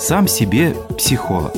Сам 0.00 0.26
себе 0.26 0.74
психолог. 0.98 1.52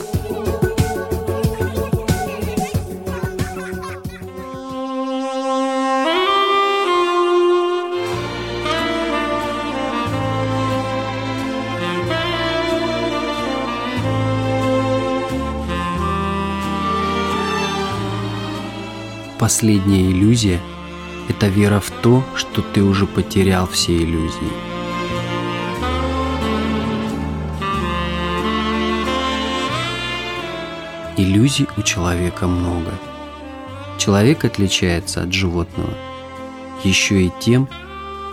Последняя 19.39 20.03
иллюзия– 20.03 20.61
это 21.31 21.47
вера 21.47 21.81
в 21.81 21.91
то, 22.03 22.23
что 22.35 22.61
ты 22.61 22.83
уже 22.83 23.07
потерял 23.07 23.67
все 23.67 23.97
иллюзии. 23.97 24.78
Иллюзий 31.19 31.67
у 31.77 31.83
человека 31.83 32.47
много. 32.47 32.93
Человек 33.99 34.45
отличается 34.45 35.21
от 35.23 35.33
животного 35.33 35.93
еще 36.85 37.25
и 37.25 37.33
тем, 37.41 37.69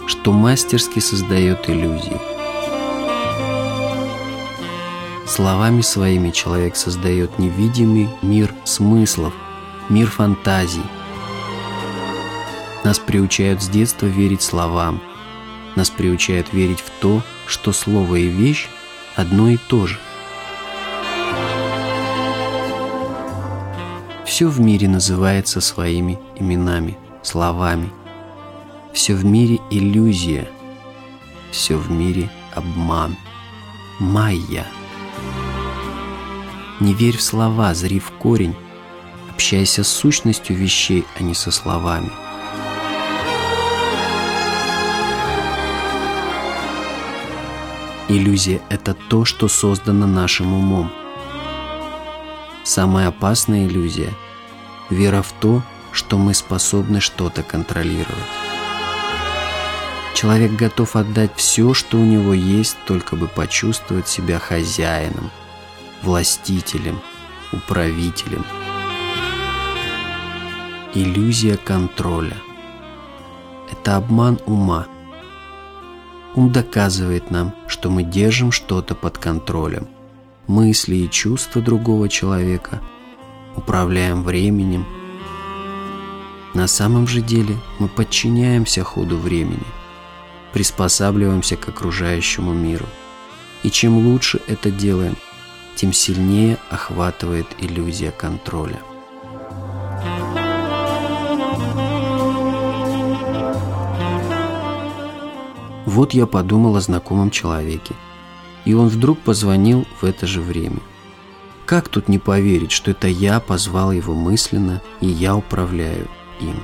что 0.05 0.31
мастерски 0.31 0.99
создает 0.99 1.67
иллюзии. 1.67 2.21
Словами 5.25 5.81
своими 5.81 6.29
человек 6.29 6.75
создает 6.75 7.39
невидимый 7.39 8.07
мир 8.21 8.53
смыслов, 8.65 9.33
мир 9.89 10.07
фантазий. 10.07 10.85
Нас 12.83 12.99
приучают 12.99 13.63
с 13.63 13.67
детства 13.67 14.05
верить 14.05 14.43
словам. 14.43 15.01
Нас 15.75 15.89
приучают 15.89 16.53
верить 16.53 16.81
в 16.81 16.91
то, 17.01 17.23
что 17.47 17.73
слово 17.73 18.17
и 18.17 18.27
вещь 18.27 18.69
одно 19.15 19.49
и 19.49 19.57
то 19.57 19.87
же. 19.87 19.97
Все 24.35 24.49
в 24.49 24.59
мире 24.59 24.89
называется 24.89 25.61
своими 25.61 26.19
именами, 26.35 26.97
словами. 27.23 27.89
Все 28.91 29.15
в 29.15 29.23
мире 29.23 29.61
иллюзия. 29.71 30.49
Все 31.51 31.77
в 31.77 31.89
мире 31.89 32.29
обман. 32.53 33.15
Майя. 33.97 34.67
Не 36.81 36.93
верь 36.93 37.15
в 37.15 37.21
слова, 37.21 37.73
зри 37.73 37.99
в 37.99 38.11
корень. 38.11 38.57
Общайся 39.31 39.85
с 39.85 39.87
сущностью 39.87 40.57
вещей, 40.57 41.05
а 41.17 41.23
не 41.23 41.33
со 41.33 41.49
словами. 41.49 42.11
Иллюзия– 48.09 48.61
это 48.69 48.95
то, 48.95 49.23
что 49.23 49.47
создано 49.47 50.05
нашим 50.05 50.53
умом. 50.53 50.91
Самая 52.65 53.07
опасная 53.07 53.65
иллюзия– 53.65 54.09
вера 54.89 55.21
в 55.21 55.31
то, 55.33 55.61
что 55.91 56.17
мы 56.17 56.33
способны 56.33 56.99
что-то 56.99 57.43
контролировать. 57.43 58.07
Человек 60.13 60.53
готов 60.53 60.95
отдать 60.95 61.31
все, 61.35 61.73
что 61.73 61.97
у 61.97 62.03
него 62.03 62.33
есть, 62.33 62.77
только 62.85 63.15
бы 63.15 63.27
почувствовать 63.27 64.07
себя 64.07 64.39
хозяином, 64.39 65.31
властителем, 66.03 67.01
управителем– 67.51 68.45
иллюзия 70.95 71.57
контроля. 71.57 72.37
Это 73.69 73.97
обман 73.97 74.39
ума. 74.45 74.87
Ум 76.35 76.51
доказывает 76.51 77.31
нам, 77.31 77.53
что 77.67 77.89
мы 77.89 78.03
держим 78.03 78.51
что-то 78.51 78.95
под 78.95 79.17
контролем. 79.17 79.87
Мысли 80.47 80.95
и 80.95 81.09
чувства 81.09 81.61
другого 81.61 82.07
человека, 82.07 82.81
управляем 83.55 84.23
временем. 84.23 84.85
На 86.53 86.67
самом 86.67 87.07
же 87.07 87.21
деле 87.21 87.57
мы 87.79 87.87
подчиняемся 87.87 88.83
ходу 88.83 89.17
времени, 89.17 89.65
приспосабливаемся 90.53 91.57
к 91.57 91.67
окружающему 91.67 92.53
миру. 92.53 92.85
И 93.63 93.69
чем 93.69 93.97
лучше 93.97 94.39
это 94.47 94.71
делаем, 94.71 95.17
тем 95.75 95.91
сильнее 95.91 96.57
охватывает 96.69 97.47
иллюзия 97.59 98.11
контроля. 98.11 98.79
Вот 105.85 106.13
я 106.13 106.25
подумал 106.25 106.75
о 106.75 106.81
знакомом 106.81 107.31
человеке. 107.31 107.95
И 108.65 108.73
он 108.73 108.87
вдруг 108.87 109.19
позвонил 109.19 109.85
в 110.01 110.03
это 110.03 110.27
же 110.27 110.41
время. 110.41 110.79
Как 111.65 111.89
тут 111.89 112.09
не 112.09 112.19
поверить, 112.19 112.71
что 112.71 112.91
это 112.91 113.07
я 113.07 113.39
позвал 113.39 113.91
его 113.91 114.13
мысленно, 114.13 114.83
и 115.01 115.07
я 115.07 115.35
управляю 115.35 116.07
им? 116.39 116.61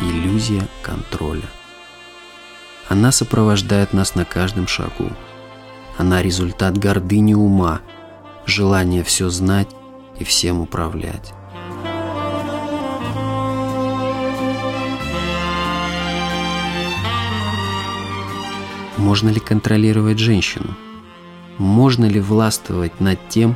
Иллюзия 0.00 0.68
контроля. 0.82 1.48
Она 2.88 3.10
сопровождает 3.10 3.92
нас 3.92 4.14
на 4.14 4.24
каждом 4.24 4.68
шагу. 4.68 5.10
Она 5.98 6.22
результат 6.22 6.78
гордыни 6.78 7.34
ума, 7.34 7.80
желания 8.46 9.02
все 9.02 9.30
знать 9.30 9.68
и 10.18 10.22
всем 10.24 10.60
управлять. 10.60 11.32
Можно 18.96 19.30
ли 19.30 19.40
контролировать 19.40 20.20
женщину? 20.20 20.76
Можно 21.60 22.06
ли 22.06 22.20
властвовать 22.20 23.00
над 23.00 23.18
тем, 23.28 23.54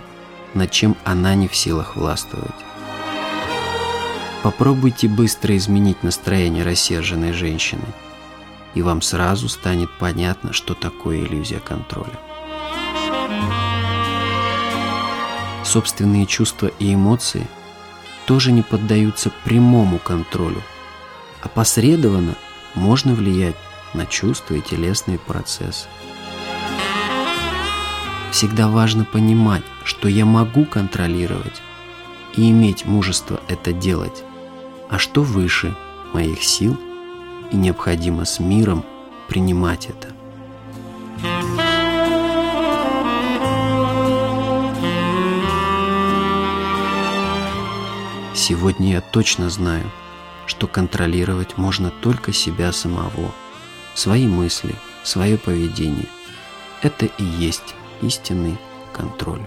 над 0.52 0.70
чем 0.70 0.94
она 1.04 1.34
не 1.34 1.48
в 1.48 1.56
силах 1.56 1.96
властвовать? 1.96 2.52
Попробуйте 4.42 5.08
быстро 5.08 5.56
изменить 5.56 6.02
настроение 6.02 6.64
рассерженной 6.64 7.32
женщины, 7.32 7.86
и 8.74 8.82
вам 8.82 9.00
сразу 9.00 9.48
станет 9.48 9.88
понятно, 9.98 10.52
что 10.52 10.74
такое 10.74 11.24
иллюзия 11.24 11.60
контроля. 11.60 12.20
Собственные 15.64 16.26
чувства 16.26 16.66
и 16.78 16.92
эмоции 16.92 17.48
тоже 18.26 18.52
не 18.52 18.60
поддаются 18.60 19.32
прямому 19.44 19.98
контролю, 19.98 20.60
а 21.40 21.48
посредованно 21.48 22.34
можно 22.74 23.14
влиять 23.14 23.56
на 23.94 24.04
чувства 24.04 24.56
и 24.56 24.60
телесные 24.60 25.18
процессы. 25.18 25.88
Всегда 28.34 28.66
важно 28.66 29.04
понимать, 29.04 29.62
что 29.84 30.08
я 30.08 30.24
могу 30.24 30.64
контролировать 30.64 31.62
и 32.34 32.50
иметь 32.50 32.84
мужество 32.84 33.40
это 33.46 33.72
делать, 33.72 34.24
а 34.90 34.98
что 34.98 35.22
выше 35.22 35.72
моих 36.12 36.42
сил 36.42 36.76
и 37.52 37.56
необходимо 37.56 38.24
с 38.24 38.40
миром 38.40 38.84
принимать 39.28 39.86
это. 39.86 40.08
Сегодня 48.34 48.94
я 48.94 49.00
точно 49.00 49.48
знаю, 49.48 49.88
что 50.46 50.66
контролировать 50.66 51.56
можно 51.56 51.90
только 51.90 52.32
себя 52.32 52.72
самого– 52.72 53.30
свои 53.94 54.26
мысли, 54.26 54.74
свое 55.04 55.38
поведение. 55.38 56.08
Это 56.82 57.06
и 57.06 57.22
есть 57.22 57.76
истинный 58.04 58.56
контроль. 58.92 59.46